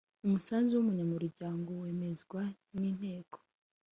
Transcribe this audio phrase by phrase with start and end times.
[0.25, 2.41] Umusanzu w umunyamuryango wemezwa
[2.77, 3.37] ni inteko